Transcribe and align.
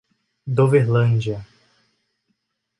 Doverlândia 0.55 1.45